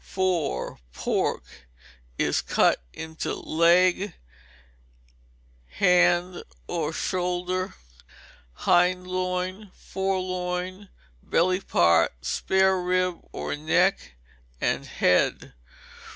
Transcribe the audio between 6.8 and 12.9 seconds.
shoulder; hind loin; fore loin; belly part; spare